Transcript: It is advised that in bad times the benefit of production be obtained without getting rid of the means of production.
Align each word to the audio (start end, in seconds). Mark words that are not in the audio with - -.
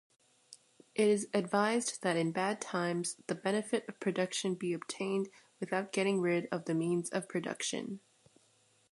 It 0.95 1.07
is 1.09 1.27
advised 1.31 2.01
that 2.01 2.17
in 2.17 2.31
bad 2.31 2.59
times 2.59 3.17
the 3.27 3.35
benefit 3.35 3.85
of 3.87 3.99
production 3.99 4.55
be 4.55 4.73
obtained 4.73 5.29
without 5.59 5.91
getting 5.93 6.21
rid 6.21 6.47
of 6.51 6.65
the 6.65 6.73
means 6.73 7.11
of 7.11 7.29
production. 7.29 7.99